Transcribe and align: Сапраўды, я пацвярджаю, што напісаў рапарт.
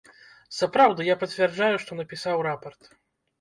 Сапраўды, 0.59 1.05
я 1.09 1.15
пацвярджаю, 1.23 1.75
што 1.85 1.99
напісаў 2.01 2.43
рапарт. 2.49 2.81